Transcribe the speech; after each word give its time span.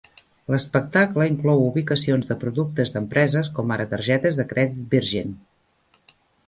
L'espectacle 0.53 1.27
inclou 1.31 1.61
ubicacions 1.65 2.31
de 2.31 2.39
productes 2.45 2.95
d'empreses 2.97 3.53
com 3.59 3.77
ara 3.77 3.89
targetes 3.95 4.41
de 4.43 4.51
crèdit 4.57 4.85
Virgin. 4.97 5.41